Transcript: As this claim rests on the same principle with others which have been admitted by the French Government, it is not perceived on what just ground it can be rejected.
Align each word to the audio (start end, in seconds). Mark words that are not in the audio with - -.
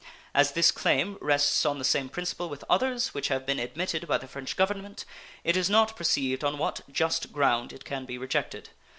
As 0.33 0.53
this 0.53 0.71
claim 0.71 1.15
rests 1.21 1.63
on 1.63 1.77
the 1.77 1.83
same 1.85 2.09
principle 2.09 2.49
with 2.49 2.63
others 2.67 3.13
which 3.13 3.27
have 3.27 3.45
been 3.45 3.59
admitted 3.59 4.07
by 4.07 4.17
the 4.17 4.27
French 4.27 4.55
Government, 4.57 5.05
it 5.43 5.55
is 5.55 5.69
not 5.69 5.95
perceived 5.95 6.43
on 6.43 6.57
what 6.57 6.81
just 6.91 7.31
ground 7.31 7.71
it 7.71 7.85
can 7.85 8.05
be 8.05 8.17
rejected. 8.17 8.69